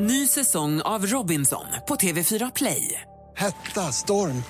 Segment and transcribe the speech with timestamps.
[0.00, 3.00] Ny säsong av Robinson på TV4 Play.
[3.36, 4.42] Hetta, storm,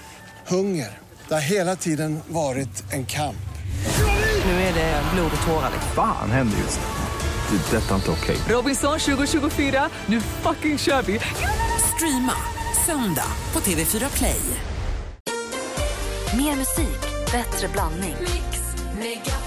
[0.46, 0.98] hunger.
[1.28, 3.48] Det har hela tiden varit en kamp.
[4.44, 5.70] Nu är det blod och tårar.
[5.94, 7.56] Fan händer just nu.
[7.58, 7.76] Det.
[7.76, 8.36] är Detta är inte okej.
[8.48, 11.20] Robinson 2024, nu fucking kör vi!
[11.94, 12.34] Streama
[12.86, 14.40] söndag på TV4 Play.
[16.36, 17.00] Mer musik,
[17.32, 18.16] bättre blandning.
[18.94, 19.37] Jag vet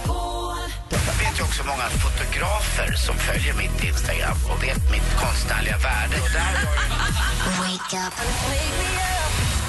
[1.41, 6.15] ju också många fotografer som följer mitt Instagram och vet mitt konstnärliga värde.
[6.23, 6.53] Och där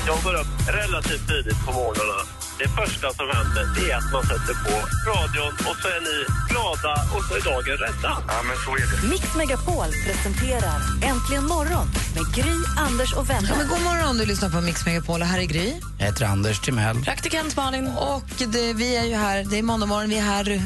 [0.06, 2.41] Jag går upp relativt tidigt på morgnarna.
[2.58, 4.74] Det första som händer det är att man sätter på
[5.10, 6.16] radion och så är ni
[6.50, 8.12] glada och så är dagen rädda.
[8.28, 9.08] Ja, men så är det.
[9.08, 13.54] Mix Megapol presenterar Äntligen morgon med Gry, Anders och Ja, vänner.
[13.58, 15.20] men god morgon, du lyssnar på Mix Megapol.
[15.22, 15.72] och Här är Gry.
[15.98, 17.04] Jag heter Anders Timell.
[17.04, 17.86] Praktikant Malin.
[17.88, 20.62] Och det, vi är ju här, det är måndag morgon, vi är här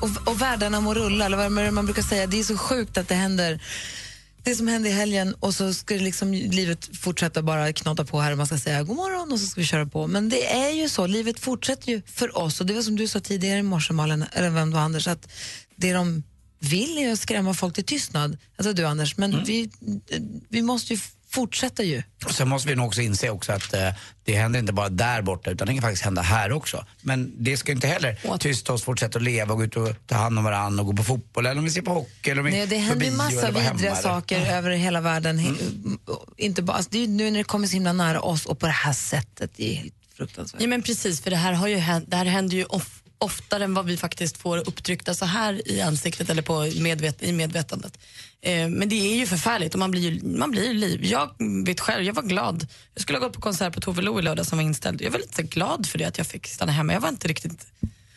[0.00, 2.26] och, och världarna må rulla, eller vad man brukar säga.
[2.26, 3.60] Det är så sjukt att det händer
[4.50, 8.32] det som hände i helgen och så ska liksom livet fortsätta bara knata på här
[8.32, 10.06] och man ska säga god morgon och så ska vi köra på.
[10.06, 13.08] Men det är ju så, livet fortsätter ju för oss och det var som du
[13.08, 15.28] sa tidigare i morse Malin, eller vem det var Anders, att
[15.76, 16.22] det de
[16.58, 18.38] vill är att skrämma folk till tystnad.
[18.56, 19.70] Alltså du Anders, men vi,
[20.48, 21.00] vi måste ju
[21.36, 22.02] fortsätta ju.
[22.24, 23.88] Och sen måste vi nog också inse också att eh,
[24.24, 26.86] det händer inte bara där borta utan det kan faktiskt hända här också.
[27.02, 30.14] Men det ska inte heller tysta oss, fortsätta att leva och gå ut och ta
[30.14, 32.46] hand om varandra och gå på fotboll eller om vi ser på hockey eller om
[32.46, 35.38] vi Nej, det händer ju massa vidriga saker över hela världen.
[35.38, 35.98] He-
[36.36, 38.58] Inte bara, alltså det är ju nu när det kommer så himla nära oss och
[38.58, 39.50] på det här sättet.
[39.56, 40.60] Det är helt fruktansvärt.
[40.62, 43.64] Ja men precis, för det här, har ju hänt, det här händer ju of, oftare
[43.64, 47.98] än vad vi faktiskt får upptryckta så här i ansiktet eller på medvet, i medvetandet.
[48.42, 51.04] Eh, men det är ju förfärligt och man blir ju man blir ju liv.
[51.04, 51.30] Jag
[51.66, 52.66] vet själv, jag var glad.
[52.94, 55.02] Jag skulle ha gått på konsert på Tove Lo i lördag som var inställd.
[55.02, 56.92] Jag var lite glad för det att jag fick stanna hemma.
[56.92, 57.66] Jag var inte riktigt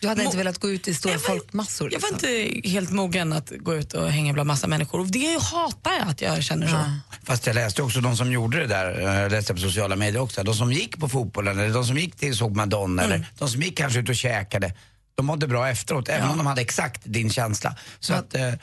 [0.01, 1.93] Du hade inte velat gå ut i stora Jag var- folkmassor?
[1.93, 2.29] jag var liksom.
[2.29, 6.07] inte helt mogen att gå ut och hänga bland massa människor och det hatar jag
[6.07, 6.77] att jag känner så.
[7.23, 10.21] Fast jag läste också de som gjorde det där, eh, jag läste på sociala medier
[10.21, 13.15] också, de som gick på fotbollen eller de som gick till såg Madonna Mm.
[13.15, 14.73] eller de som gick kanske ut och käkade.
[15.19, 17.75] De mådde bra efteråt, även om de hade exakt din känsla.
[17.99, 18.53] Så att, eh,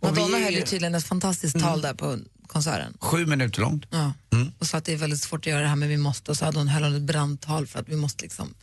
[0.00, 2.94] och Madonna vi höll ju tydligen ett fantastiskt tal där på konserten.
[3.00, 3.86] Sju minuter långt.
[3.90, 4.12] Ja.
[4.58, 6.30] Och sa att det är väldigt svårt att göra det här men vi måste.
[6.30, 8.54] Och så hade hon höll hon ett brandtal för att vi måste liksom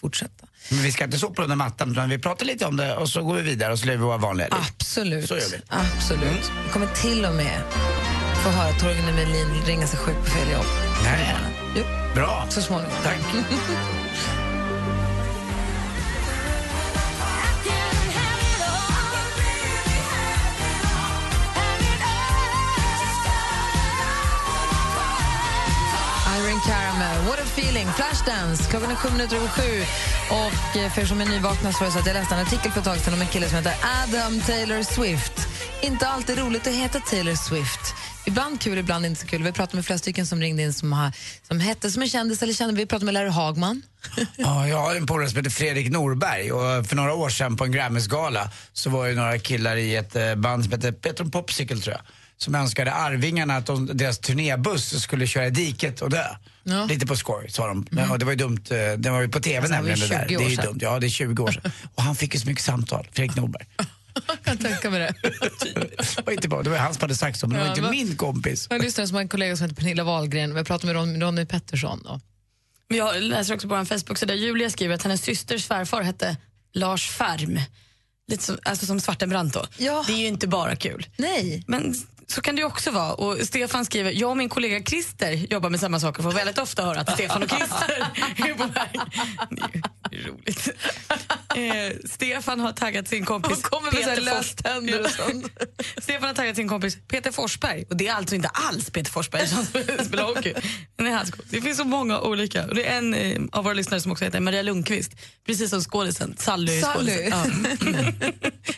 [0.00, 0.46] fortsätta.
[0.70, 3.22] Men vi ska inte sopa under mattan utan vi pratar lite om det och så
[3.22, 4.56] går vi vidare och så lever vi våra vanliga liv.
[4.68, 5.28] Absolut.
[5.28, 5.60] Så gör vi.
[5.68, 6.52] Absolut.
[6.66, 7.62] Vi kommer till och med
[8.44, 10.66] få höra Torgny Melin ringa sig sjuk på fel jobb.
[11.04, 11.36] Nej.
[11.76, 12.46] Jo, Bra.
[12.48, 12.94] så småningom.
[13.04, 13.18] Tack.
[27.56, 28.70] feeling, Flashdance.
[28.70, 29.84] Klockan är sju minuter över sju.
[30.30, 32.40] Och eh, för er som är nyvakna så var det så att jag läste en
[32.40, 35.48] artikel för ett tag sedan om en kille som heter Adam Taylor Swift.
[35.82, 37.94] Inte alltid roligt att heta Taylor Swift.
[38.26, 39.42] Ibland kul, ibland inte så kul.
[39.42, 41.12] Vi pratade med flera stycken som ringde in som, har,
[41.48, 42.74] som hette som en kändis eller kände.
[42.74, 43.82] Vi pratade med Larry Hagman.
[44.36, 47.64] Ja, jag har en polare som heter Fredrik Norberg och för några år sedan på
[47.64, 51.76] en Grammisgala så var ju några killar i ett eh, band som hette Petron Popsicle
[51.76, 52.02] tror jag
[52.36, 56.26] som önskade Arvingarna att de, deras turnébuss skulle köra i diket och dö.
[56.64, 56.84] Ja.
[56.84, 57.86] Lite på skoj sa de.
[58.10, 60.26] Och det var ju dumt, eh, det var ju på TV Alltså, nämligen det där.
[60.28, 61.72] 20 Det är ju dumt, ja det är 20 år sedan.
[61.94, 63.66] Och han fick ju så mycket samtal, Fredrik Norberg.
[64.26, 65.14] Jag kan tänka mig det.
[66.16, 67.76] Det var inte bara, det var hans som hade sagt så, men det var Ja,
[67.76, 68.66] inte min kompis.
[68.70, 70.54] Jag lyssnar som har en kollega som heter Pernilla Wahlgren.
[70.54, 72.02] Vi pratade med Ron, Ronny Pettersson.
[72.04, 72.20] Då.
[72.96, 76.36] Jag läser också på vår Facebook så där Julia skriver att hennes systers svärfar hette
[76.72, 77.60] Lars Färm.
[78.28, 79.66] Lite som, alltså som Svartenbrandt då.
[79.78, 80.04] Ja.
[80.06, 81.06] Det är ju inte bara kul.
[81.16, 81.64] Nej.
[81.66, 81.94] Men
[82.32, 83.12] så kan det också vara.
[83.12, 86.58] Och Stefan skriver, jag och min kollega Christer jobbar med samma saker och får väldigt
[86.58, 88.06] ofta höra att Stefan och Christer
[88.36, 89.00] är på väg.
[90.10, 90.68] Det är roligt.
[91.54, 95.46] Eh, Stefan har taggat sin kompis Peter Fors- löständer och sånt.
[96.02, 97.84] Stefan har taggat sin kompis Peter Forsberg.
[97.90, 99.64] Och det är alltså inte alls Peter Forsberg som
[100.04, 100.54] spelar hockey.
[100.98, 102.66] Men det, finns så många olika.
[102.66, 105.12] Och det är en eh, av våra lyssnare som också heter Maria Lundqvist.
[105.46, 106.80] Precis som skådisen Sally.
[106.80, 107.28] Sally.
[107.30, 107.44] Ja.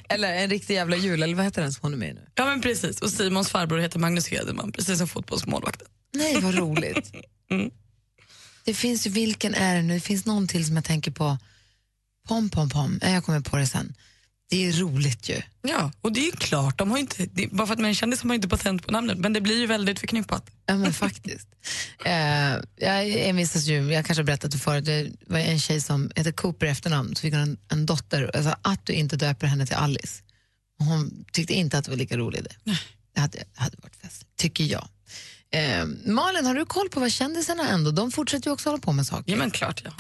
[0.09, 2.27] eller en riktig jävla jul, eller vad heter den som hon är med i nu?
[2.35, 3.03] ja men precis.
[3.03, 3.11] Och
[3.45, 4.73] Simons farbror heter Magnus Hedeman.
[4.73, 5.87] Precis som fotbollsmålvakten.
[6.15, 7.13] Nej, vad roligt.
[8.65, 9.95] Det finns ju, vilken är det nu?
[9.95, 11.39] Det finns någon till som jag tänker på.
[12.29, 12.99] Pom, pom, pom.
[13.03, 13.95] Ja, Jag kommer på det sen.
[14.51, 15.43] Det är roligt ju.
[15.63, 16.79] Ja, och det är ju klart.
[16.79, 18.93] De har inte, det, bara för att man är kändis har man inte patent på
[18.93, 19.19] namnet.
[19.19, 20.51] Men det blir ju väldigt förknippat.
[20.67, 21.49] Ja, men faktiskt.
[22.05, 26.11] Eh, jag envisas ju, jag kanske har berättat det förut, det var en tjej som
[26.17, 28.31] heter Cooper i efternamn, så fick hon en, en dotter.
[28.35, 30.23] Jag sa att du inte döper henne till Alice.
[30.79, 32.51] Och hon tyckte inte att det var lika rolig idé.
[33.15, 34.89] Det hade, hade varit festligt, tycker jag.
[35.55, 37.91] Eh, Malin, har du koll på vad kändisarna ändå?
[37.91, 39.33] De fortsätter ju också hålla på med saker.
[39.33, 39.91] Ja, men klart ja.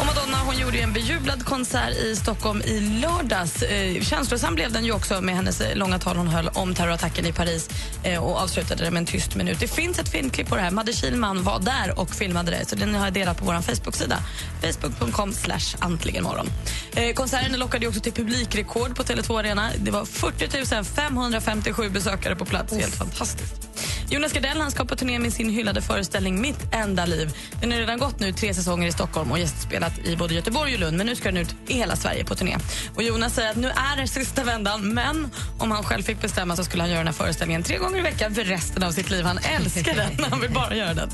[0.00, 3.62] Och Madonna hon gjorde en bejublad konsert i Stockholm i lördags.
[3.62, 7.26] Eh, känslosam blev den ju också med hennes eh, långa tal hon höll om terrorattacken
[7.26, 7.68] i Paris
[8.02, 9.60] eh, och avslutade det med en tyst minut.
[9.60, 10.70] Det finns ett filmklipp på det här.
[10.70, 14.18] Madde Kihlman var där och filmade det, så den har jag delat på vår Facebook-sida.
[14.62, 16.46] Facebook.com slash antligenmorgon.
[16.94, 19.70] Eh, konserten lockade ju också till publikrekord på Tele2 Arena.
[19.78, 22.72] Det var 40 557 besökare på plats.
[22.72, 23.65] Helt fantastiskt.
[24.10, 27.36] Jonas Gardell han ska på turné med sin hyllade föreställning Mitt enda liv.
[27.60, 30.80] Den har redan gått nu tre säsonger i Stockholm och gästspelat i både Göteborg och
[30.80, 32.56] Lund men nu ska den ut i hela Sverige på turné.
[32.94, 36.56] Och Jonas säger att nu är det sista vändan men om han själv fick bestämma
[36.56, 39.10] så skulle han göra den här föreställningen tre gånger i veckan för resten av sitt
[39.10, 39.24] liv.
[39.24, 41.10] Han älskar den, han vill bara göra den.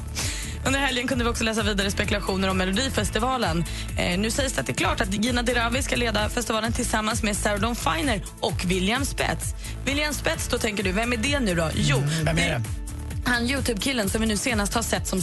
[0.66, 3.64] Under helgen kunde vi också läsa vidare spekulationer om Melodifestivalen.
[3.98, 7.22] Eh, nu sägs det att det är klart att Gina Dirawi ska leda festivalen tillsammans
[7.22, 9.54] med Sarah Dawn Finer och William Spets.
[9.84, 11.70] William Spets, då tänker du, vem är det nu då?
[11.74, 12.81] Jo, Vem är det?
[13.24, 15.20] Han Youtube-killen som vi nu senast har sett som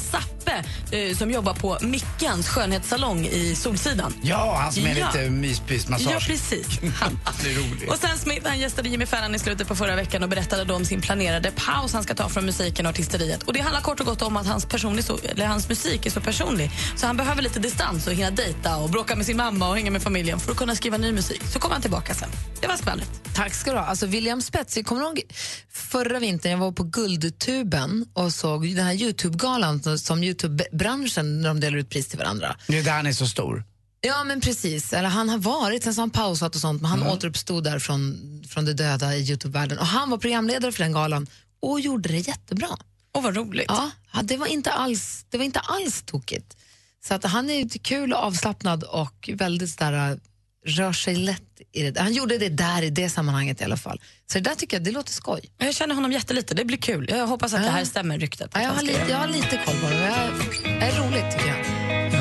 [0.49, 4.13] Sappe eh, som jobbar på Mickans skönhetssalong i Solsidan.
[4.21, 5.07] Ja, han som är Ja.
[5.13, 6.13] lite myspysmassage.
[6.13, 6.67] Ja, precis.
[6.99, 7.19] Han.
[7.43, 7.89] Det är roligt.
[7.89, 10.75] Och Sam Smith han gästade Jimmy Fallon i slutet på förra veckan och berättade då
[10.75, 13.43] om sin planerade paus han ska ta från musiken och artisteriet.
[13.43, 16.05] Och det handlar kort och gott om att hans, person är så, eller hans musik
[16.05, 19.37] är så personlig så han behöver lite distans och hinna dejta och bråka med sin
[19.37, 21.41] mamma och hänga med familjen för att kunna skriva ny musik.
[21.53, 22.29] Så kommer han tillbaka sen.
[22.61, 23.09] Det var skvallret.
[23.35, 23.85] Tack ska du ha.
[23.85, 25.21] Alltså William Spets, jag kommer ihåg
[25.71, 31.59] förra vintern, jag var på Guldtuben och såg den här Youtube-galan som Youtube-branschen när de
[31.59, 32.55] delar ut pris till varandra.
[32.67, 33.63] Det är där han är så stor.
[34.01, 34.93] Ja, men precis.
[34.93, 37.79] Eller han har varit, sen så har han pausat och sånt, men han återuppstod där
[37.79, 39.77] från, från det döda i Youtube-världen.
[39.77, 41.27] Och han var programledare för den galan
[41.61, 42.67] och gjorde det jättebra.
[43.11, 43.65] Och vad roligt.
[43.67, 46.57] Ja, ja, det var inte alls, det var inte alls tokigt.
[47.07, 50.19] Så att han är kul och avslappnad och väldigt sådär,
[50.65, 51.41] rör sig lätt
[51.73, 51.99] i det.
[51.99, 54.01] Han gjorde det där i det sammanhanget i alla fall.
[54.31, 55.41] Så det där tycker jag, det låter skoj.
[55.57, 56.53] Jag känner honom jättelite.
[56.55, 57.07] Det blir kul.
[57.09, 57.65] Jag hoppas att Ja.
[57.65, 58.51] det här stämmer, ryktet.
[58.53, 59.95] Ja, jag, har lite, jag har lite koll på det.
[59.95, 60.29] Jag,
[60.63, 61.59] det är roligt tycker jag.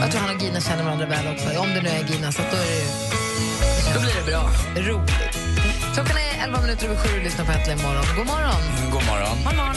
[0.02, 1.58] Jag tror han och Gina känner varandra väl också.
[1.58, 2.88] Om det nu är Gina, så att då är det ju...
[3.94, 4.50] Då blir det bra.
[4.76, 5.38] Roligt.
[5.94, 8.04] Klockan är 11 minuter över sju och lyssnar på Äntligen morgon.
[8.16, 8.62] God morgon!
[8.92, 9.36] God morgon.
[9.44, 9.76] God morgon.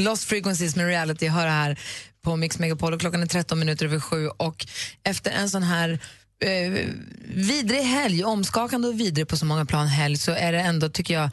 [0.00, 1.78] Lost Frequencies med Reality hör här
[2.22, 4.66] på Mix Megapol och klockan är 13 minuter över sju och
[5.02, 5.98] efter en sån här
[6.44, 6.86] eh,
[7.34, 11.14] vidrig helg, omskakande och vidrig på så många plan helg så är det ändå, tycker
[11.14, 11.30] jag,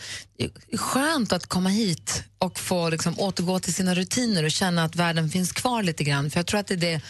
[0.74, 5.30] skönt att komma hit och få liksom, återgå till sina rutiner och känna att världen
[5.30, 6.31] finns kvar lite grann.
[6.31, 7.02] För jag tror att det är det,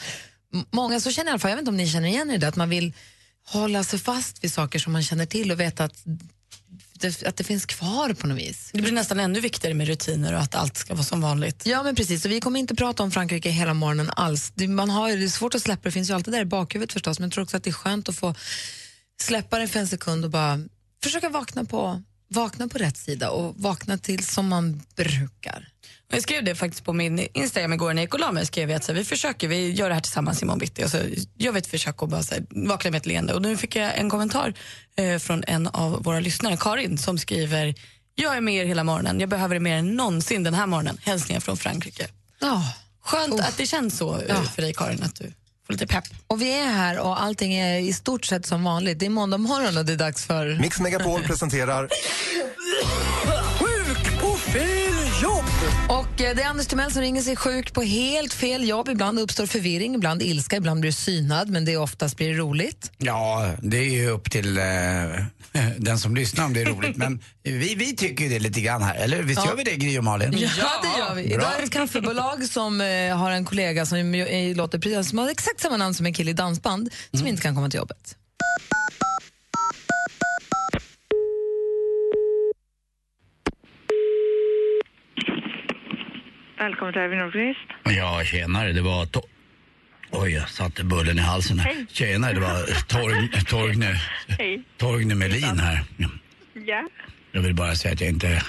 [0.71, 2.47] många så känner i alla fall, jag vet inte om ni känner igen er det,
[2.47, 2.93] att man vill
[3.47, 6.03] hålla sig fast vid saker som man känner till och veta att
[6.99, 8.69] det, att det finns kvar på något vis.
[8.73, 11.65] Det blir nästan ännu viktigare med rutiner och att allt ska vara som vanligt.
[11.65, 12.25] Ja, men precis.
[12.25, 14.51] Och vi kommer inte prata om Frankrike hela morgonen alls.
[14.55, 16.93] Det, man har, det är svårt att släppa, det finns ju alltid där i bakhuvudet
[16.93, 18.35] förstås, men jag tror också att det är skönt att få
[19.21, 20.59] släppa det för en sekund och bara
[21.03, 25.67] försöka vakna på, vakna på rätt sida och vakna till som man brukar.
[26.11, 28.45] Jag skrev det faktiskt på min Instagram igår när jag gick och la mig.
[28.45, 30.83] Skrev jag att så här, vi försöker, vi gör det här tillsammans imorgon bitti.
[30.85, 30.97] Och så
[31.37, 33.33] gör vi ett försök och bara så här, vakna med ett leende.
[33.33, 34.53] Och nu fick jag en kommentar
[34.97, 37.75] eh, från en av våra lyssnare, Karin, som skriver
[38.15, 39.19] Jag är med er hela morgonen.
[39.19, 40.97] Jag behöver er mer än någonsin den här morgonen.
[41.03, 42.07] Hälsningar från Frankrike.
[42.39, 42.73] Ja.
[43.03, 43.39] Skönt Uff.
[43.47, 44.43] att det känns så Ja.
[44.43, 45.33] för dig Karin, att du
[45.67, 46.03] får lite pepp.
[46.27, 48.99] Och vi är här och allting är i stort sett som vanligt.
[48.99, 50.57] Det är måndag morgon och det är dags för...
[50.61, 51.89] Mix Megapol presenterar
[55.89, 58.89] Och eh, det är Anders Timell som ringer sig sjuk på helt fel jobb.
[58.89, 62.37] Ibland uppstår förvirring, ibland ilska, ibland blir du synad, men det är oftast blir det
[62.37, 62.91] roligt.
[62.97, 64.63] Ja, det är ju upp till eh,
[65.77, 66.97] den som lyssnar om det är roligt.
[66.97, 69.97] Men vi, vi tycker ju det lite grann här, eller visst gör vi det Gry
[69.97, 70.33] och Malin?
[70.37, 71.23] Ja, det gör vi.
[71.23, 75.29] Idag är det ett kaffebolag som eh, har en kollega som eh, låter som har
[75.29, 78.15] exakt samma namn som en kille i dansband som inte kan komma till jobbet.
[86.57, 87.59] Välkommen till Erwin Nordqvist.
[87.83, 89.05] Ja, tjenare, det var...
[89.05, 89.27] To-
[90.11, 91.85] Oj, jag satte bullen i halsen här.
[91.89, 93.85] Tjenare, det var Torg, Torgny,
[94.39, 94.63] Hej.
[94.77, 95.79] Torgny Melin här.
[95.97, 96.07] Ja.
[96.65, 96.87] Ja.
[97.31, 98.41] Jag vill bara säga att jag inte...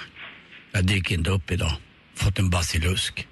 [0.73, 1.73] Jag dyker inte upp idag.
[2.15, 3.29] Fått en basilusk.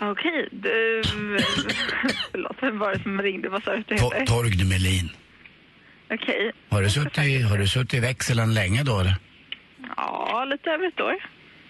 [0.00, 1.02] Okej, du...
[2.32, 3.48] Förlåt, vem var det som ringde?
[3.48, 4.64] Vad sa du att du To- heter?
[4.68, 5.10] Melin.
[6.10, 6.52] Okej.
[6.68, 9.14] Har du, suttit, i- har du suttit i växeln länge då eller?
[9.96, 11.14] Ja, lite över ett år.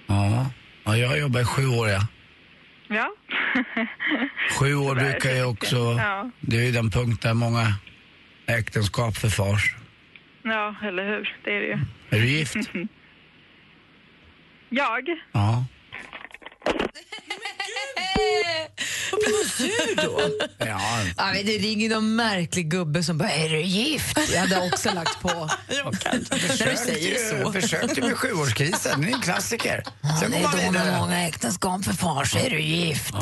[0.07, 0.51] Ja.
[0.87, 2.01] Ja jag har jobbat i sju år ja.
[2.89, 3.11] Ja.
[4.59, 5.77] Sju år Tyvärr, brukar ju också...
[5.77, 6.31] Ja.
[6.41, 7.67] Det är ju den punkt där många
[8.47, 9.75] äktenskap förfars.
[10.43, 11.37] ja, eller hur?
[11.45, 11.79] Det är det ju.
[12.11, 12.57] Är du gift?
[14.69, 15.09] Jag?
[15.33, 15.65] Ja.
[19.13, 20.21] Och sur då?
[20.67, 20.81] Ja,
[21.17, 24.95] Ja, men det ringer någon märklig gubbe som bara “Är du gift?” Jag hade också
[24.95, 25.29] lagt på.
[25.69, 26.77] Ja, kanske.
[27.43, 27.53] Så.
[27.53, 29.83] Försökte med sjuårskrisen, det är en klassiker.
[30.21, 33.15] Sen Det är då med många äktenskap för fars är du gift.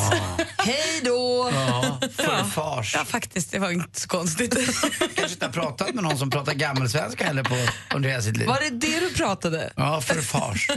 [0.59, 1.51] Hej då!
[1.55, 2.95] Ja, för fars.
[2.95, 3.51] Ja, faktiskt.
[3.51, 4.55] Det var inte så konstigt.
[5.15, 7.57] Kanske inte har pratat med någon som pratar gammelsvenska heller på,
[7.95, 8.47] under hela sitt liv.
[8.49, 9.73] Var det det du pratade?
[9.77, 10.69] Ja, för fars.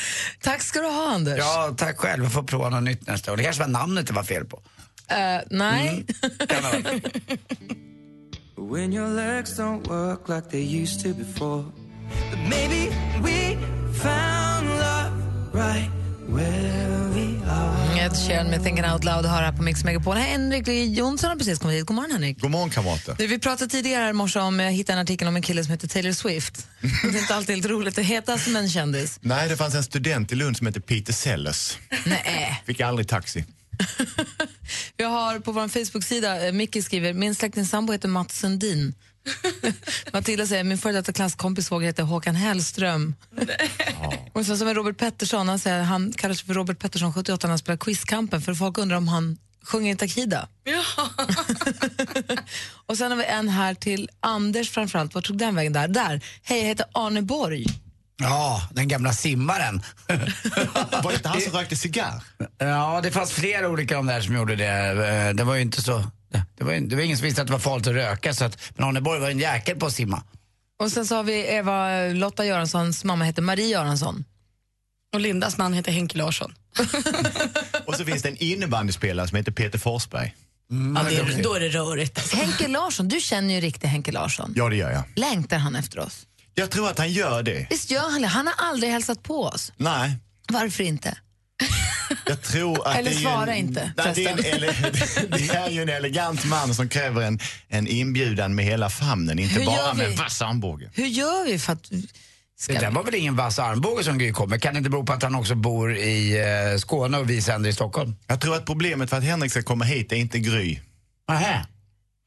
[0.40, 1.38] Tack ska du ha, Anders.
[1.38, 2.22] Ja, tack själv.
[2.22, 3.36] Jag får prova något nytt nästa år.
[3.36, 4.62] Det kanske var namnet det var fel på.
[5.08, 6.06] Eh, nej.
[6.62, 7.00] Vara.
[8.70, 11.64] When your legs don't work like they used to before.
[12.30, 12.90] But maybe
[13.22, 13.56] we
[13.92, 15.12] found love
[15.52, 15.90] right
[16.26, 16.85] where.
[18.06, 20.16] Ed Sheeran med Thinking Out Loud hör här på Mix Megapol.
[20.16, 21.86] Henrik Jonsson har precis kommit hit.
[21.86, 22.40] God morgon, Henrik.
[22.40, 23.14] God morgon kamrater.
[23.18, 25.72] Du, vi pratade tidigare i morse om, jag hittade en artikel om en kille som
[25.72, 26.68] heter Taylor Swift.
[26.80, 29.18] Det är inte alltid helt roligt att heta som en kändis.
[29.22, 31.78] Nej, det fanns en student i Lund som hette Peter Sellers.
[32.04, 32.62] Nej.
[32.66, 33.44] Fick aldrig taxi.
[34.96, 38.94] Vi har på vår Facebook-sida, eh, Micke skriver, min släkting sambo heter Mats Sundin.
[40.12, 43.14] Matilda säger, min före detta klasskompis svåger heter Håkan Hellström.
[44.32, 47.46] Och sen som är Robert Pettersson, han säger, han kallar sig för Robert Pettersson 78
[47.46, 50.48] när han spelar Quizkampen för folk undrar om han sjunger i Takida.
[52.86, 55.88] Och sen har vi en här till Anders framförallt, vart tog den vägen där?
[55.88, 57.66] Där, hej jag heter Arne Borg.
[58.18, 59.82] Ja, den gamla simmaren.
[61.02, 62.22] Var det inte han som rökte cigarr?
[62.58, 64.66] Ja, det fanns flera olika om det här som gjorde det.
[65.28, 66.04] Eh, Det var ju inte så...
[66.28, 68.58] Det var, det var ingen som visste att det var farligt att röka, så att,
[68.76, 70.22] men Arneborg var en jäkel på att simma.
[70.78, 74.24] Och sen så har vi Eva Lotta Göranssons mamma heter Marie Göransson.
[75.14, 76.54] Och Lindas man heter Henke Larsson.
[77.86, 80.34] Och så finns det en innebandyspelare som heter Peter Forsberg.
[80.94, 82.32] Ja, det är, då är det rörigt.
[82.34, 84.52] Henke Larsson, du känner ju riktigt Henke Larsson.
[84.56, 85.02] Ja, det gör jag.
[85.16, 86.26] Längtar han efter oss?
[86.54, 87.66] Jag tror att han gör det.
[87.70, 88.28] Visst gör han det?
[88.28, 89.72] Han har aldrig hälsat på oss.
[89.76, 90.16] Nej,
[90.48, 91.18] Varför inte?
[92.28, 94.74] Jag tror att Eller det är ju svara en, inte, Nej, det, är en, ele,
[95.28, 99.54] det är ju en elegant man som kräver en, en inbjudan med hela famnen, inte
[99.54, 100.90] Hur bara med vass armbåge.
[100.94, 101.90] Hur gör vi för att...
[102.68, 104.62] Det där var väl ingen vass armbåge som Gry kom med?
[104.62, 106.38] Kan det inte bero på att han också bor i
[106.72, 108.14] eh, Skåne och vi sänder i Stockholm?
[108.26, 110.78] Jag tror att problemet för att Henrik ska komma hit är inte Gry.
[111.28, 111.66] Nähä?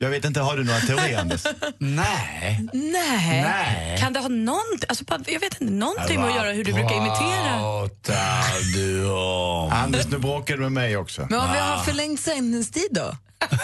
[0.01, 1.43] Jag vet inte, har du några teorier Anders?
[1.77, 2.67] Nej.
[2.73, 3.41] Nej.
[3.41, 3.97] Nej.
[3.99, 6.95] Kan det ha någonting, alltså, jag vet inte, någonting med att göra hur du brukar
[6.95, 7.59] imitera?
[7.59, 9.71] pratar du om?
[9.73, 11.27] Anders, nu bråkar du med mig också.
[11.29, 13.17] Men om vi har förlängd sändningstid då?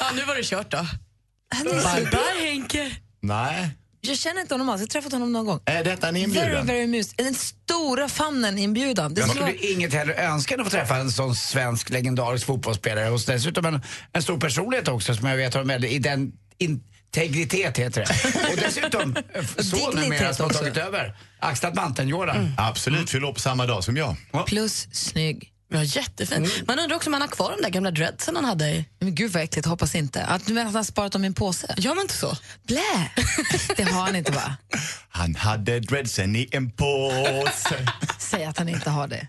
[0.00, 0.86] Ja, nu var det kört då.
[1.64, 2.96] Bye bye Henke.
[3.20, 3.70] Nej.
[4.08, 5.60] Jag känner inte honom alls, jag har träffat honom någon gång.
[5.64, 6.66] Är detta en Very, inbjudan?
[6.66, 7.08] very mus.
[7.16, 9.14] Den stora famnen inbjudan.
[9.14, 12.46] Det Jag skulle skulle inget hellre önska än att få träffa en sån svensk legendarisk
[12.46, 13.82] fotbollsspelare och dessutom en,
[14.12, 18.52] en stor personlighet också som jag vet har en väldig ident, integritet heter det.
[18.52, 22.54] Och dessutom eh, son Dignitet numera som har tagit över, axlat manteln, Jordan.
[22.58, 24.16] Absolut, fyller upp samma dag som jag.
[24.32, 25.50] vara plus snygg.
[25.68, 26.50] Ja, jättefin.
[26.66, 28.84] Man undrar också om han har kvar de där gamla dreadsen han hade.
[28.98, 30.24] Men gud vad äckligt, hoppas inte.
[30.24, 31.74] Att du menar att han har sparat dem i en påse?
[31.76, 32.36] Gör man inte så?
[32.66, 33.10] Blä!
[33.76, 34.56] Det har han inte va?
[35.08, 37.86] Han hade dreadsen i en påse.
[38.18, 39.28] Säg att han inte har det.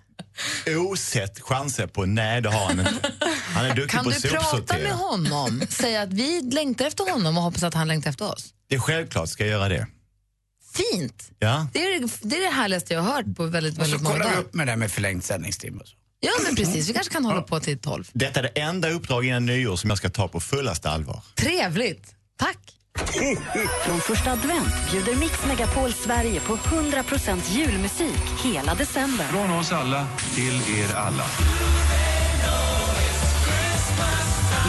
[0.77, 3.11] Osett chanser på nej, det har han inte.
[3.53, 5.61] Han är duktig Kan på du att prata med honom?
[5.69, 8.53] Säga att vi längtar efter honom och hoppas att han längtar efter oss.
[8.69, 9.87] Det är självklart ska jag göra det.
[10.73, 11.31] Fint!
[11.39, 11.67] Ja.
[11.73, 14.13] Det är det, är det härligaste jag har hört på väldigt, Och så väldigt många
[14.15, 14.43] kollar vi dagar.
[14.45, 15.95] upp med det här med förlängd sändningstid och så.
[16.25, 16.89] Ja, men precis.
[16.89, 18.09] Vi kanske kan hålla på till tolv.
[18.13, 21.21] Detta är det enda uppdrag innan nyår som jag ska ta på fullaste allvar.
[21.35, 22.15] Trevligt!
[22.39, 22.57] Tack!
[23.85, 29.25] Från första advent bjuder Mix Megapol Sverige på 100% julmusik hela december.
[29.25, 31.25] Från oss alla till er alla.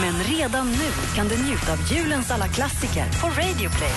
[0.00, 3.94] Men redan nu kan du njuta av julens alla klassiker på Radio Play.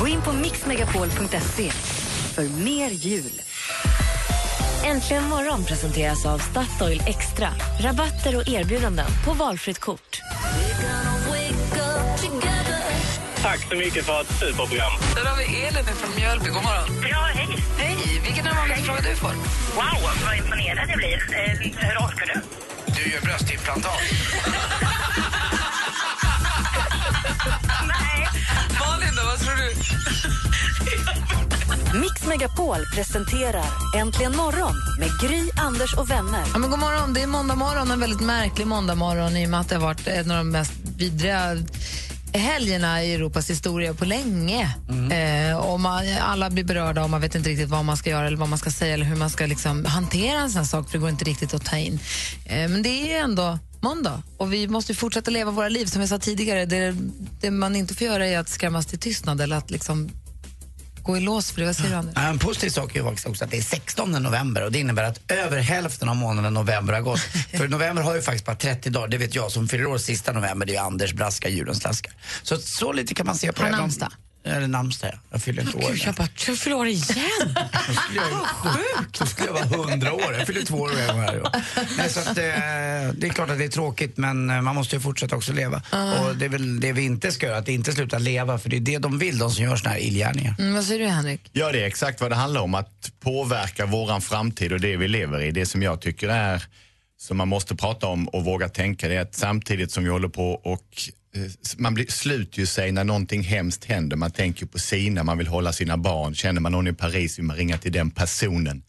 [0.00, 1.70] Gå in på mixmegapol.se
[2.34, 3.42] för mer jul.
[4.84, 7.48] Äntligen morgon presenteras av Statoil Extra.
[7.80, 10.20] Rabatter och erbjudanden på valfritt kort.
[13.42, 14.92] Tack så mycket för ett superprogram.
[15.16, 16.48] Där har vi Elin från Mjölby.
[16.48, 17.08] God morgon.
[17.10, 17.48] Ja, hej.
[17.78, 18.20] Hej!
[18.24, 19.32] Vilken är den vanligaste frågan du får?
[19.74, 21.14] Wow, vad imponerad jag blir.
[21.14, 22.40] Eh, hur orkar du?
[22.92, 24.00] Du gör bröstimplantat.
[31.94, 33.64] Mix Megapol presenterar
[33.96, 36.44] Äntligen morgon med Gry, Anders och vänner.
[36.52, 37.14] Ja, men god morgon.
[37.14, 39.82] Det är måndag morgon, en väldigt märklig måndag morgon i och med att det har
[39.82, 41.56] varit en av de mest vidriga
[42.32, 44.74] helgerna i Europas historia på länge.
[45.10, 48.26] Eh, och man, alla blir berörda och man vet inte riktigt vad man ska göra
[48.26, 50.86] eller vad man ska säga eller hur man ska liksom hantera en sån här sak
[50.86, 51.98] för det går inte riktigt att ta in.
[52.44, 53.24] Eh, men det är ju
[53.88, 55.86] måndag och vi måste fortsätta leva våra liv.
[55.86, 56.96] Som jag sa tidigare, det,
[57.40, 60.10] det man inte får göra är att skrämmas till tystnad eller att liksom
[61.02, 61.66] gå i lås för det.
[61.66, 62.14] Vad säger du, Anders?
[62.16, 65.02] Ja, En positiv sak är ju också att det är 16 november och det innebär
[65.04, 67.20] att över hälften av månaden november har gått.
[67.58, 70.32] För november har ju faktiskt bara 30 dagar, det vet jag som fyller år sista
[70.32, 72.12] november, det är Anders braska julens slaskar.
[72.42, 73.70] Så, så lite kan man se på det.
[73.70, 74.12] namnsdag?
[74.48, 75.18] Eller namnsdag, ja.
[75.30, 75.90] jag fyller inte år.
[75.90, 77.04] Gud, jag bara, jag fyller år igen.
[78.14, 79.18] Jag, sjukt!
[79.18, 80.34] Då skulle jag vara 100 år.
[80.38, 81.42] Jag fyller två år och en här.
[81.96, 82.34] Nej, så att, eh,
[83.14, 85.76] det är klart att det är tråkigt men eh, man måste ju fortsätta också leva.
[86.20, 88.76] Och det är väl det vi inte ska göra, att inte sluta leva för det
[88.76, 90.54] är det de vill, de som gör såna här illgärningar.
[90.58, 91.50] Mm, vad säger du, Henrik?
[91.52, 92.74] Ja, det är exakt vad det handlar om.
[92.74, 95.50] Att påverka våran framtid och det vi lever i.
[95.50, 96.64] Det som jag tycker är,
[97.18, 100.28] som man måste prata om och våga tänka, det är att samtidigt som vi håller
[100.28, 101.08] på och
[101.76, 104.16] man blir, sluter ju sig när någonting hemskt händer.
[104.16, 106.34] Man tänker på sina, man vill hålla sina barn.
[106.34, 108.82] Känner man någon i Paris vill man ringa till den personen.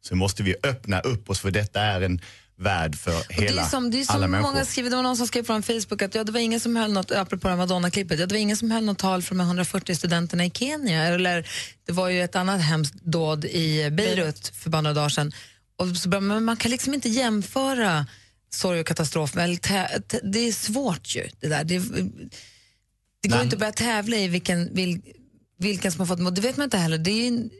[0.00, 2.20] Så måste vi öppna upp oss för detta är en
[2.58, 5.16] värld för Och hela, det är som, det är som många skriver, det var någon
[5.16, 8.26] som skrev på Facebook att ja, det var ingen som höll något, apropå Madonna-klippet, ja,
[8.26, 11.02] det var ingen som höll något tal för de här 140 studenterna i Kenya.
[11.02, 11.48] Eller
[11.86, 15.32] det var ju ett annat hemskt dåd i Beirut för bara några dagar sedan.
[15.78, 18.06] Och så, men man kan liksom inte jämföra
[18.50, 19.34] sorg och katastrof.
[19.34, 21.64] Tä- det är svårt ju, det där.
[21.64, 21.78] Det,
[23.22, 25.00] det går inte att börja tävla i vilken, vil,
[25.58, 26.98] vilken som har fått Det vet man inte heller.
[26.98, 27.50] Det är ju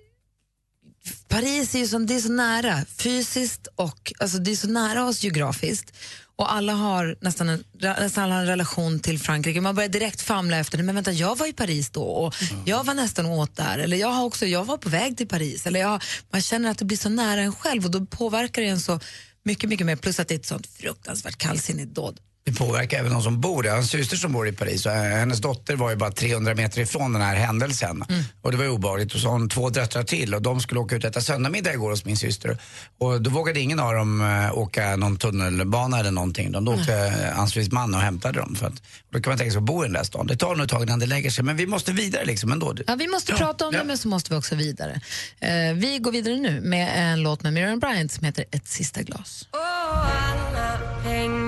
[1.28, 5.04] Paris är ju så, det är så nära fysiskt och alltså det är så nära
[5.04, 5.92] oss geografiskt.
[6.36, 9.60] Och alla har nästan en, nästan alla en relation till Frankrike.
[9.60, 10.84] Man börjar direkt famla efter det.
[10.84, 13.78] Men vänta, jag var i Paris då och jag var nästan åt där.
[13.78, 15.66] Eller jag, har också, jag var på väg till Paris.
[15.66, 18.68] Eller jag, man känner att det blir så nära en själv och då påverkar det
[18.68, 19.00] en så
[19.46, 19.96] mycket, mycket mer.
[19.96, 22.20] Plus att det är ett sånt fruktansvärt kallsinnigt dåd.
[22.46, 23.76] Det påverkar även de som bor där.
[23.76, 26.80] En syster som bor i Paris och eh, hennes dotter var ju bara 300 meter
[26.80, 28.04] ifrån den här händelsen.
[28.42, 29.14] Och det var obehagligt.
[29.14, 31.72] Och så har hon två döttrar till och de skulle åka ut och äta söndagsmiddag
[31.72, 32.58] igår hos min syster.
[32.98, 36.52] Och då vågade ingen av dem eh, åka någon tunnelbana eller någonting.
[36.52, 38.54] De, då åkte eh, ansvarig man och hämtade dem.
[38.54, 38.78] För att, och
[39.12, 40.26] då kan man tänka sig att bo i den där stan.
[40.26, 41.44] Det tar nog ett tag innan det lägger sig.
[41.44, 42.74] Men vi måste vidare liksom ändå.
[42.86, 43.80] Ja, vi måste Ja, prata om ja.
[43.80, 45.00] det, men så måste vi också vidare.
[45.40, 49.02] Eh, vi går vidare nu med en låt med Miriam Bryant som heter Ett sista
[49.02, 49.48] glas.
[49.50, 50.45] alla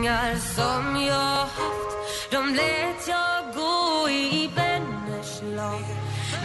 [0.08, 5.84] pengar som jag haft De lät jag gå i vänners lag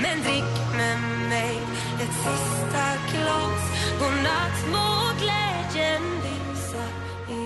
[0.01, 1.57] Men drick med mig
[2.01, 3.61] ett sista glas
[3.99, 6.01] Godnatt må glädjen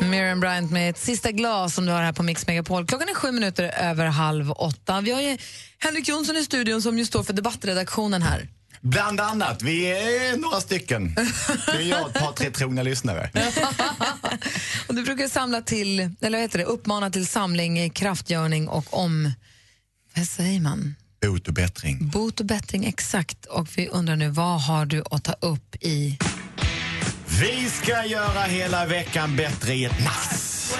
[0.10, 2.88] Miriam Bryant med ett sista glas som du har här på Mix Megapol.
[2.88, 5.02] Klockan är sju minuter över halv åtta.
[5.02, 5.38] Vi har ju
[5.80, 8.48] Henrik Jonsson i studion som ju står för debattredaktionen här.
[8.82, 11.16] Bland annat, vi är några stycken.
[11.66, 13.30] Det är jag och ett par, tre trogna lyssnare.
[14.88, 19.32] Och du brukar samla till, eller vad heter det, uppmana till samling, kraftgörning och om...
[20.16, 20.96] Vad säger man?
[21.22, 22.10] Bot och bättring.
[22.10, 23.46] Bot och bättring, exakt.
[23.46, 26.18] Och vi undrar nu, vad har du att ta upp i...
[27.42, 30.74] Vi ska göra hela veckan bättre i ett nafs.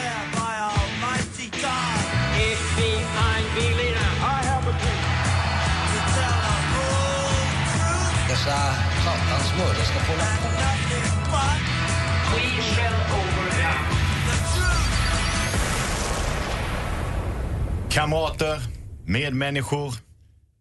[8.30, 10.14] Dessa satans mördare ska få
[17.98, 18.62] Kamrater,
[19.06, 19.96] medmänniskor.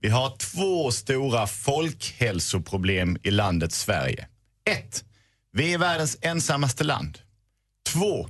[0.01, 4.27] Vi har två stora folkhälsoproblem i landet Sverige.
[4.71, 5.05] Ett,
[5.53, 7.19] vi är världens ensammaste land.
[7.89, 8.29] Två,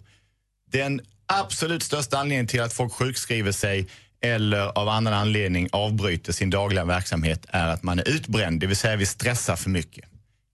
[0.73, 3.89] den absolut största anledningen till att folk sjukskriver sig
[4.23, 8.77] eller av annan anledning avbryter sin dagliga verksamhet är att man är utbränd, det vill
[8.77, 10.05] säga vi stressar för mycket.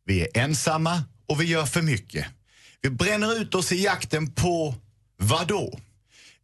[0.04, 2.26] Vi är ensamma och vi gör för mycket.
[2.80, 4.74] Vi bränner ut oss i jakten på
[5.16, 5.78] vad då?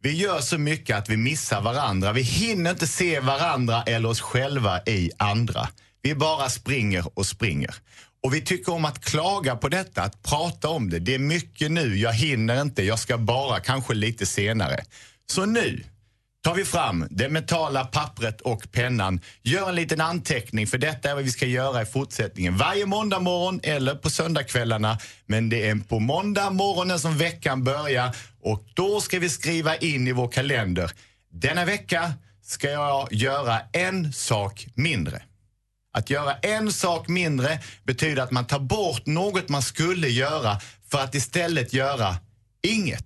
[0.01, 2.13] Vi gör så mycket att vi missar varandra.
[2.13, 5.69] Vi hinner inte se varandra eller oss själva i andra.
[6.01, 7.75] Vi bara springer och springer.
[8.23, 10.99] Och vi tycker om att klaga på detta, att prata om det.
[10.99, 14.83] Det är mycket nu, jag hinner inte, jag ska bara, kanske lite senare.
[15.31, 15.83] Så nu
[16.43, 19.21] tar vi fram det mentala pappret och pennan.
[19.43, 22.57] Gör en liten anteckning för detta är vad vi ska göra i fortsättningen.
[22.57, 24.97] Varje måndag morgon eller på söndagskvällarna.
[25.25, 30.07] Men det är på måndag morgonen som veckan börjar och då ska vi skriva in
[30.07, 30.91] i vår kalender.
[31.31, 35.21] Denna vecka ska jag göra en sak mindre.
[35.93, 40.59] Att göra en sak mindre betyder att man tar bort något man skulle göra
[40.91, 42.15] för att istället göra
[42.61, 43.05] inget.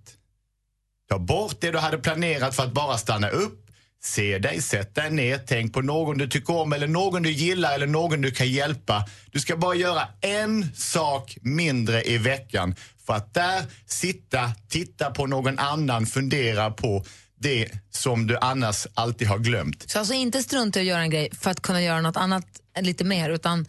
[1.14, 3.68] Ta bort det du hade planerat för att bara stanna upp,
[4.04, 7.76] se dig, sätt dig ner, tänk på någon du tycker om eller någon du gillar
[7.76, 9.06] eller någon du kan hjälpa.
[9.32, 15.26] Du ska bara göra en sak mindre i veckan för att där sitta, titta på
[15.28, 17.06] någon annan, fundera på
[17.40, 19.90] det som du annars alltid har glömt.
[19.90, 22.46] Så alltså inte strunta i att göra en grej för att kunna göra något annat
[22.80, 23.66] lite mer, utan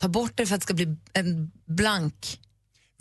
[0.00, 2.38] ta bort det för att det ska bli en blank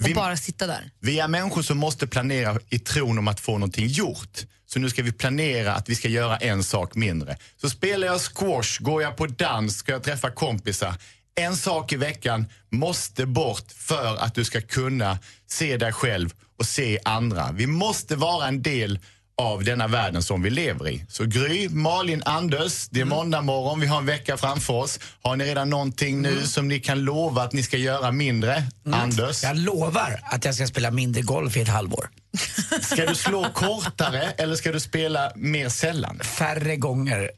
[0.01, 0.91] och Vi- bara sitta där.
[0.99, 4.39] Vi är människor som måste planera i tron om att få någonting gjort.
[4.65, 7.37] Så nu ska vi planera att vi ska göra en sak mindre.
[7.61, 10.95] Så spelar jag squash, går jag på dans, ska jag träffa kompisar.
[11.35, 16.29] En sak i veckan måste bort för att du ska kunna se dig själv
[16.59, 17.51] och se andra.
[17.51, 18.99] Vi måste vara en del
[19.37, 21.05] av denna världen som vi lever i.
[21.09, 24.99] Så Gry, Malin, Anders, det är måndag morgon, vi har en vecka framför oss.
[25.21, 28.63] Har ni redan någonting nu som ni kan lova att ni ska göra mindre?
[28.93, 29.43] Anders?
[29.43, 32.09] Jag lovar att jag ska spela mindre golf i ett halvår.
[32.81, 36.19] Ska du slå kortare eller ska du spela mer sällan?
[36.19, 37.29] Färre gånger.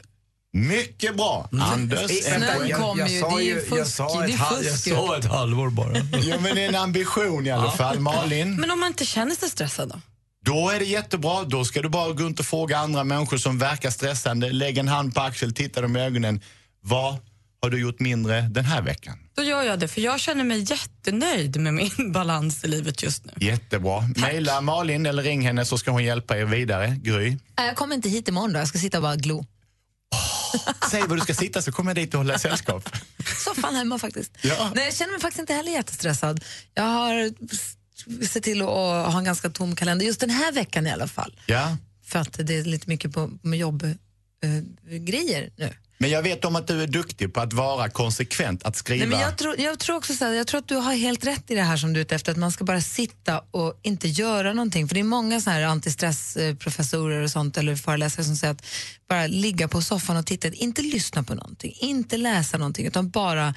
[0.54, 1.50] Mycket bra.
[1.62, 2.70] Anders, en poäng.
[2.70, 5.98] jag- jag sa ju- jag sa ett hal- jag sa ett halvår bara.
[5.98, 7.72] Ja, men det är en ambition i alla Ja.
[7.72, 8.00] fall.
[8.00, 8.56] Malin?
[8.56, 10.02] Men om man inte känner sig stressad då?
[10.50, 11.44] Då är det jättebra.
[11.44, 14.52] Då ska du bara gå runt och fråga andra människor som verkar stressande.
[14.52, 16.42] Lägg en hand på axeln, titta dem i ögonen.
[16.82, 17.18] Vad
[17.62, 19.18] har du gjort mindre den här veckan?
[19.36, 23.26] Då gör jag det, för jag känner mig jättenöjd med min balans i livet just
[23.26, 23.34] nu.
[23.40, 24.10] Jättebra.
[24.18, 26.98] Maila Malin eller ring henne så ska hon hjälpa er vidare.
[27.04, 27.28] Gry,
[27.60, 29.46] Äh, Jag kommer inte hit imorgon då, jag ska sitta och bara glo.
[30.92, 32.90] säg var du ska sitta så kommer jag dit och hålla sällskap.
[33.46, 34.32] Soffan hemma faktiskt.
[34.42, 34.72] Ja.
[34.76, 36.44] Nej, jag känner mig faktiskt inte heller jättestressad.
[36.74, 37.32] Jag har
[38.22, 41.08] s- sett till att ha en ganska tom kalender, just den här veckan i alla
[41.08, 41.40] fall.
[41.46, 41.78] Ja.
[42.06, 45.74] För att det är lite mycket på, med jobbgrejer nu.
[46.02, 49.00] Men jag vet om att du är duktig på att vara konsekvent, att skriva.
[49.00, 51.26] Nej, men jag, tror, jag tror också så här, jag tror att du har helt
[51.26, 53.80] rätt i det här som du är ute efter, att man ska bara sitta och
[53.84, 54.88] inte göra någonting.
[54.88, 58.66] För det är många så här antistressprofessorer och sånt, eller föreläsare som säger att
[59.10, 63.54] bara ligga på soffan och titta, inte lyssna på någonting, inte läsa någonting, utan bara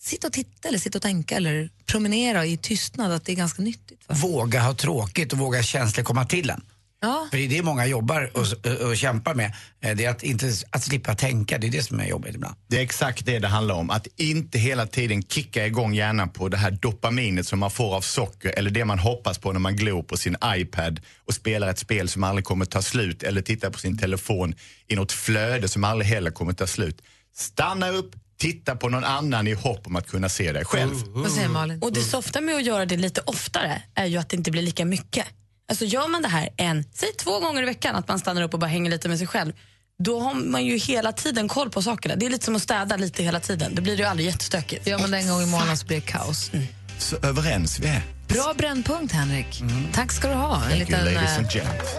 [0.00, 3.62] sitta och titta eller sitta och tänka eller promenera i tystnad, att det är ganska
[3.62, 4.00] nyttigt.
[4.08, 6.62] Våga ha tråkigt och våga känslor komma till en.
[7.00, 7.26] Ja.
[7.30, 9.54] För det är det många jobbar och, och, och kämpar med.
[9.80, 12.56] Eh, Det är att, inte, att slippa tänka, det är det som är jobbigt ibland.
[12.66, 13.90] Det är exakt det det handlar om.
[13.90, 18.00] Att inte hela tiden kicka igång hjärnan på det här dopaminet som man får av
[18.00, 21.78] socker eller det man hoppas på när man glor på sin iPad och spelar ett
[21.78, 24.54] spel som aldrig kommer ta slut eller tittar på sin telefon
[24.88, 27.02] i något flöde som aldrig heller kommer ta slut.
[27.36, 30.94] Stanna upp, titta på någon annan i hopp om att kunna se dig själv.
[31.06, 31.82] Vad säger Malin?
[31.82, 34.62] Och det softa med att göra det lite oftare är ju att det inte blir
[34.62, 35.26] lika mycket.
[35.68, 38.54] Alltså gör man det här en, säg två gånger i veckan, att man stannar upp
[38.54, 39.52] och bara hänger lite med sig själv,
[39.98, 42.16] då har man ju hela tiden koll på sakerna.
[42.16, 43.74] Det är lite som att städa lite hela tiden.
[43.74, 44.86] Det blir ju aldrig jättestökigt.
[44.86, 46.50] Gör man det en gång i månaden så blir det kaos.
[46.98, 48.17] Så överens vi är.
[48.28, 49.62] Bra brännpunkt, Henrik.
[49.92, 50.54] Tack ska du ha.
[50.54, 51.94] En Thank you liten, ladies eh, and gents.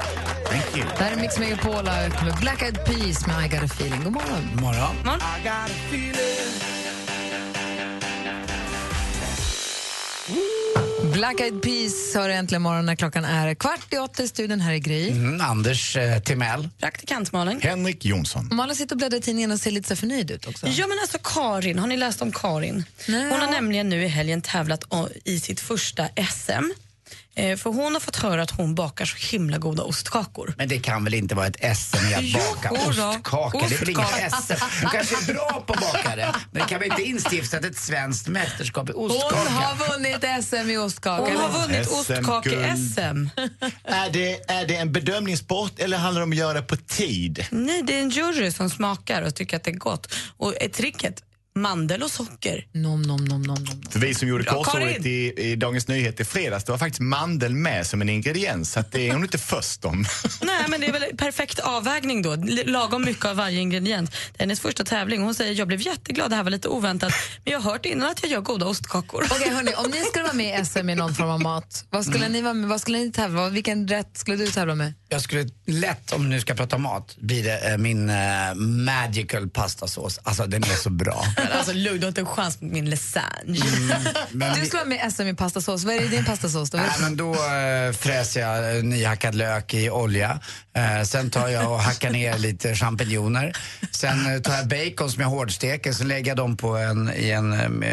[0.50, 0.86] Thank you.
[0.98, 1.86] Det här är Mix Megapol och
[2.26, 4.04] med Black Eyed Peas med I got a feeling.
[4.04, 4.50] God morgon.
[4.54, 5.20] God morgon.
[11.20, 14.74] Black Eyed Peas hör äntligen morgon när klockan är kvart i åtta i studion här
[14.74, 15.10] i Gry.
[15.10, 16.70] Mm, Anders eh, Timell.
[16.80, 17.60] Praktikant Malin.
[17.62, 18.50] Henrik Jonsson.
[18.52, 20.68] Malin sitter och bläddrar i tidningen och ser lite så förnöjd ut också.
[20.68, 22.84] Ja men alltså Karin, har ni läst om Karin?
[23.08, 23.30] Nej.
[23.30, 24.84] Hon har nämligen nu i helgen tävlat
[25.24, 26.72] i sitt första SM.
[27.36, 30.54] Eh, för hon har fått höra att hon bakar så himla goda ostkakor.
[30.58, 33.58] Men det kan väl inte vara ett SM i att Jo, baka ostkaka?
[33.70, 34.34] Det är väl inget.
[34.44, 34.54] SM?
[34.82, 37.78] Hon kanske är bra på att baka det, men det kan väl inte instiftat ett
[37.78, 39.36] svenskt mästerskap i Hon ostkaka?
[39.50, 41.24] har vunnit SM i ostkaka.
[41.34, 43.30] Hon har vunnit ostkake-SM.
[43.84, 47.46] Är det, är det en bedömningssport eller handlar det om att göra på tid?
[47.52, 50.14] Nej, det är en jury som smakar och tycker att det är gott.
[50.38, 51.24] Och tricket
[51.62, 52.66] mandel och socker.
[52.74, 53.82] Nom, nom, nom, nom, nom.
[53.90, 57.54] För vi som gjorde korsordet i, i Dagens Nyheter i fredags, det var faktiskt mandel
[57.54, 58.72] med som en ingrediens.
[58.72, 60.06] Så det är hon inte först om.
[60.42, 62.36] Nej, men det är väl perfekt avvägning då.
[62.66, 64.10] Lagom mycket av varje ingrediens.
[64.10, 65.22] Det är hennes första tävling.
[65.22, 67.14] Hon säger jag blev jätteglad, det här var lite oväntat.
[67.44, 69.26] Men jag har hört innan att jag gör goda ostkakor.
[69.32, 72.06] Okej, hörni, om ni skulle vara med i SM i någon form av mat, vad
[72.06, 72.32] skulle, Mm.
[72.32, 74.94] ni, vara med, vad skulle ni tävla Vilken rätt skulle du tävla med?
[75.10, 80.20] Jag skulle lätt, om nu ska prata mat, blir det eh, min eh, magical pastasås.
[80.24, 81.24] Alltså den är så bra.
[81.52, 83.60] Alltså Lugg, du har inte en chans med min lasagne.
[84.32, 85.84] Men Du skulle vara med SM i pastasås.
[85.84, 86.70] Vad är det i din pastasås?
[86.70, 86.78] Då?
[86.78, 90.40] Nej, men då eh, fräser jag eh, nyhackad lök i olja.
[90.76, 93.54] Eh, sen tar jag och hackar ner lite champinjoner.
[93.92, 97.84] Sen tar jag bacon som jag hårdsteker, så lägger jag dem på en, i en,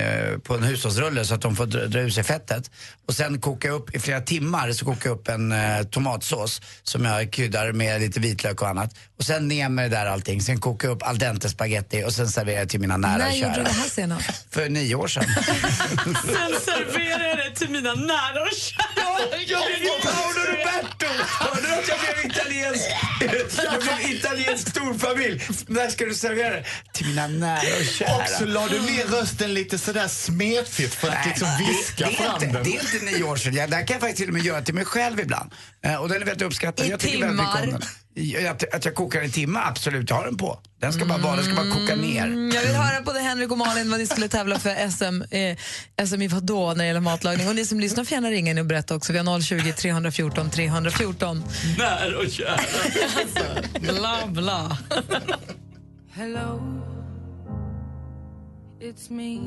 [0.42, 2.70] på en hushållsrulle så att de får dra, dra ur sig fettet.
[3.08, 5.54] Och sen kokar jag upp i flera timmar så kokar jag upp en
[5.90, 8.94] tomatsås som jag kryddar med lite vitlök och annat.
[9.18, 10.40] Och sen ner med det där allting.
[10.42, 13.28] Sen kokar jag upp al dente spaghetti och sen serverar jag till mina nära När
[13.28, 14.46] och gjorde du det här senast?
[14.50, 15.24] För nio år sedan.
[16.04, 19.40] Sen serverar jag det till mina nära och kära.
[19.46, 21.06] Jag blev Paolo Roberto!
[21.40, 22.84] Hörde du att jag blev italiensk?
[23.20, 25.42] Jag blev italiensk storfamilj.
[25.66, 26.64] När ska du servera det?
[26.92, 28.16] Till mina nära och kära.
[28.16, 32.16] Och så la du ner rösten lite sådär smetigt för att liksom viska det, det,
[32.16, 32.64] är fram inte, den.
[32.64, 33.54] det är inte nio år sedan.
[33.54, 35.50] Jag, det här kan jag faktiskt till och med göra till mig själv ibland.
[35.84, 36.86] Eh, och den är väldigt uppskattad.
[36.86, 37.80] I jag timmar?
[38.50, 40.10] Att, att jag kokar en timme, absolut.
[40.10, 40.58] Jag har den på.
[40.80, 42.24] Den ska bara vara, den ska bara koka ner.
[42.26, 46.06] Mm, Jag vill höra både Henrik och Malin vad ni skulle tävla för SM, eh,
[46.06, 47.48] SM i vadå när det gäller matlagning.
[47.48, 49.12] Och ni som lyssnar får gärna ringa in och berätta också.
[49.12, 51.44] Vi har 020 314 314.
[51.78, 52.58] Nära och kära.
[53.80, 54.78] Bla, bla.
[56.12, 56.60] Hello,
[58.80, 59.38] it's me.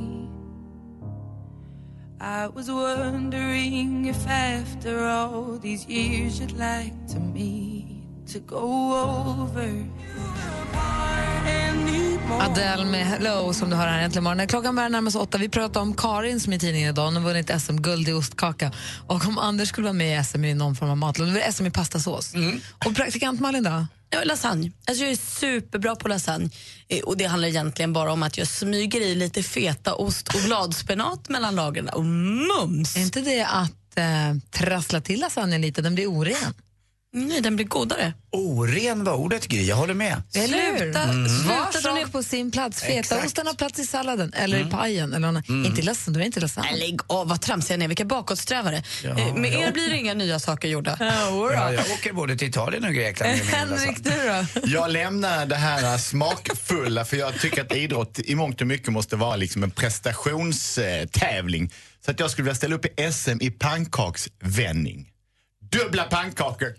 [2.21, 7.79] I was wondering if after all these years you'd like to me
[8.34, 8.94] to go
[9.44, 9.86] over.
[12.42, 14.48] Adele med Hello som du har här äntligen morgon.
[14.48, 15.38] Klockan börjar närma sig åtta.
[15.38, 17.06] Vi pratar om Karin som är i tidningen idag.
[17.06, 18.72] Hon har vunnit SM-guld i ostkaka.
[19.08, 21.46] Och om Anders skulle vara med i SM i någon form av matlåda, då är
[21.46, 22.34] det SM i pastasås.
[22.86, 23.88] Och praktikant Malin då?
[24.10, 24.72] Ja, lasagne.
[24.88, 26.50] Alltså jag är superbra på lasagne.
[26.88, 31.30] Eh, Och Det handlar egentligen bara om att jag smyger i lite fetaost och bladspenat
[31.30, 31.89] mellan lagren.
[31.89, 32.96] Och mums!
[32.96, 34.06] Är inte det att eh,
[34.52, 35.82] trassla till lasagnen lite?
[35.82, 36.54] Den blir oren.
[37.13, 38.13] Nej, den blir godare.
[38.32, 39.65] Oren var ordet, Gry.
[39.65, 40.22] Jag håller med.
[40.36, 40.78] Eller?
[40.78, 41.48] Sluta- Mm.
[41.48, 42.82] Var sak på sin plats.
[42.82, 45.13] Fetaosten har plats i salladen eller i pajen.
[45.13, 46.48] Eller någon, Inte i lasagne, då är inte.
[46.58, 47.89] Nej, Lägg av, vad tramsiga ni är.
[47.89, 48.84] Vilka bakåtsträvare.
[49.04, 50.98] Eh, Med er blir det inga nya saker gjorda.
[51.00, 53.32] Ja, jag åker både till Italien och Grekland.
[53.34, 54.45] Henrik, du då?
[54.67, 59.15] Jag lämnar det här smakfulla för jag tycker att idrott i mångt och mycket måste
[59.15, 61.72] vara liksom en prestationstävling.
[62.06, 65.08] Så att jag skulle vilja ställa upp i SM i pannkaksvändning.
[65.69, 66.75] Dubbla pannkakor,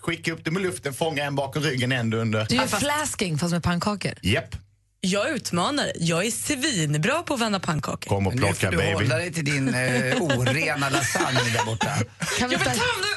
[0.00, 2.46] skicka upp dem i luften, fånga en bakom ryggen, en under.
[2.48, 4.12] Du gör flasking fast med pannkakor.
[4.22, 4.56] Japp,
[5.00, 5.92] Jag utmanar.
[5.96, 8.08] Jag är svinbra på att vända pannkakor.
[8.08, 8.92] kom och Men nu plocka får du baby.
[8.92, 11.96] hålla dig till din eh, orena lasagne där borta.
[12.38, 12.70] Kan vi ta...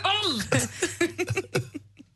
[0.04, 0.70] allt!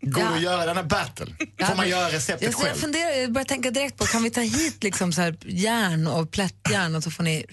[0.03, 0.29] Går Ja.
[0.35, 1.25] att göra denna battle?
[1.67, 2.75] Får man göra receptet Jag, jag, själv?
[2.79, 6.31] funderar, jag börjar tänka direkt på, kan vi ta hit liksom så här järn och
[6.31, 7.45] plättjärn och så får ni...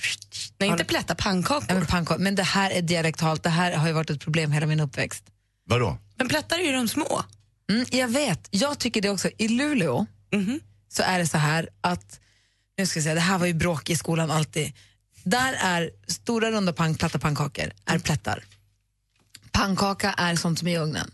[0.58, 1.64] Nej, inte plätta pannkakor.
[1.68, 2.22] Ja, men, pannkakor.
[2.22, 5.24] men det här är dialektalt, det här har ju varit ett problem hela min uppväxt.
[5.68, 5.98] Vadå?
[6.16, 7.22] Men plättar är ju de små.
[7.70, 9.28] Mm, jag vet, jag tycker det också.
[9.38, 10.07] I Luleå
[10.88, 12.20] så är det så här att,
[12.78, 14.72] nu ska jag säga, det här var ju bråk i skolan alltid.
[15.24, 18.44] Där är stora runda pang, platta pannkakor är plättar.
[19.52, 21.11] Pannkaka är sånt som är i ugnen.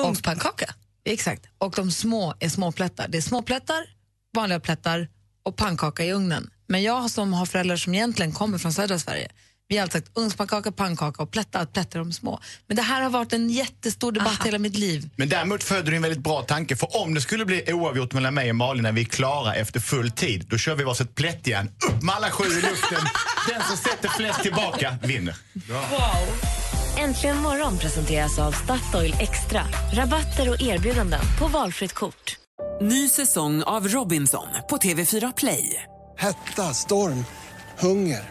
[0.00, 0.74] Ugnspannkaka?
[1.04, 1.46] Exakt.
[1.58, 3.08] Och de små är småplättar.
[3.08, 3.86] Det är småplättar,
[4.34, 5.08] vanliga plättar
[5.42, 6.50] och pannkaka i ugnen.
[6.66, 9.28] Men jag som har föräldrar som egentligen kommer från södra Sverige,
[9.68, 12.40] vi har alltid sagt ugnspannkaka, pannkaka och plättar, att plättar de små.
[12.66, 15.10] Men det här har varit en jättestor debatt hela mitt liv.
[15.16, 16.76] Men däremot föder du en väldigt bra tanke.
[16.76, 19.80] För om det skulle bli oavgjort mellan mig och Malin när vi är klara efter
[19.80, 23.06] full tid, då kör vi varsitt plättjärn upp med alla sju i luften.
[23.48, 25.36] Den som sätter flest tillbaka vinner.
[26.98, 29.66] Äntligen morgon presenteras av Statoil Extra.
[29.92, 32.36] Rabatter och erbjudanden på valfritt kort.
[32.80, 35.82] Ny säsong av Robinson på TV4 Play.
[36.18, 37.24] Hetta, storm,
[37.78, 38.30] hunger.